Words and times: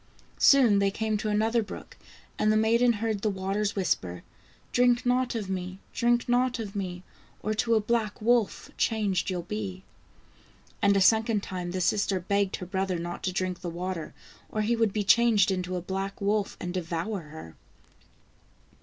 Soon 0.39 0.79
they 0.79 0.89
came 0.89 1.15
to 1.17 1.29
another 1.29 1.61
brook, 1.61 1.95
and 2.39 2.51
the 2.51 2.57
maiden 2.57 2.93
heard 2.93 3.21
the 3.21 3.29
waters 3.29 3.75
whisper:" 3.75 4.23
Drink 4.73 5.05
not 5.05 5.35
of 5.35 5.47
me! 5.47 5.79
drink 5.93 6.27
not 6.27 6.57
of 6.57 6.75
me! 6.75 7.03
Or 7.43 7.53
to 7.53 7.75
a 7.75 7.79
black 7.79 8.19
wolf 8.19 8.71
changed 8.77 9.29
you'll 9.29 9.43
be." 9.43 9.83
And 10.81 10.97
a 10.97 11.01
second 11.01 11.43
time 11.43 11.69
the 11.69 11.81
sister 11.81 12.19
begged 12.19 12.55
her 12.55 12.65
brother 12.65 12.97
not 12.97 13.21
to 13.25 13.31
drink 13.31 13.61
the 13.61 13.69
water 13.69 14.15
or 14.49 14.61
he 14.63 14.75
would 14.75 14.91
be 14.91 15.03
changed 15.03 15.51
into 15.51 15.75
a 15.75 15.81
black 15.81 16.19
wolf 16.19 16.57
and 16.59 16.73
devour 16.73 17.19
her. 17.19 17.55